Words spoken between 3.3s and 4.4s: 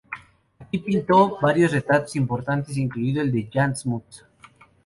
de Jan Smuts.